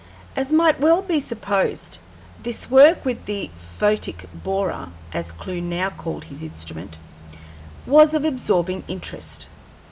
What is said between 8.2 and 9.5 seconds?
absorbing interest.